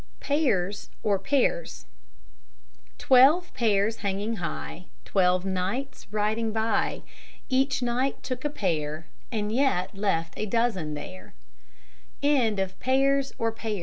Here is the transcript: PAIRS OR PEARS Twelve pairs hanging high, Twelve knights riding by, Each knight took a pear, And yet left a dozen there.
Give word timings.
PAIRS 0.19 0.89
OR 1.03 1.19
PEARS 1.19 1.85
Twelve 2.97 3.53
pairs 3.53 3.97
hanging 3.97 4.37
high, 4.37 4.85
Twelve 5.05 5.45
knights 5.45 6.11
riding 6.11 6.51
by, 6.51 7.03
Each 7.49 7.83
knight 7.83 8.23
took 8.23 8.43
a 8.43 8.49
pear, 8.49 9.05
And 9.31 9.51
yet 9.51 9.93
left 9.95 10.33
a 10.37 10.47
dozen 10.47 10.95
there. 10.95 11.35